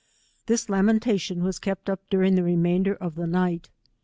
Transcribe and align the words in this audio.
This 0.47 0.67
lamentation 0.67 1.43
was 1.43 1.59
kept 1.59 1.87
up 1.87 1.99
during 2.09 2.33
the 2.33 2.41
remainder 2.41 2.95
of 2.95 3.13
the 3.13 3.27
night. 3.27 3.69